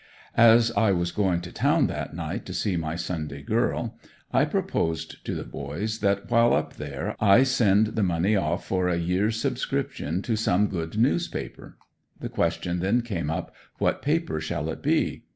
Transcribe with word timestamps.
As 0.35 0.71
I 0.71 0.91
was 0.93 1.11
going 1.11 1.41
to 1.41 1.51
town 1.51 1.85
that 1.85 2.15
night 2.15 2.43
to 2.47 2.55
see 2.55 2.75
my 2.75 2.95
Sunday 2.95 3.43
girl, 3.43 3.99
I 4.33 4.45
proposed 4.45 5.23
to 5.27 5.35
the 5.35 5.43
boys 5.43 5.99
that, 5.99 6.27
while 6.27 6.55
up 6.55 6.77
there, 6.77 7.15
I 7.19 7.43
send 7.43 7.93
the 7.95 8.01
money 8.01 8.35
off 8.35 8.65
for 8.65 8.87
a 8.87 8.97
years 8.97 9.39
subscription 9.39 10.23
to 10.23 10.35
some 10.35 10.69
good 10.69 10.97
newspaper. 10.97 11.77
The 12.19 12.29
question 12.29 12.79
then 12.79 13.03
came 13.03 13.29
up, 13.29 13.53
what 13.77 14.01
paper 14.01 14.41
shall 14.41 14.71
it 14.71 14.81
be? 14.81 15.25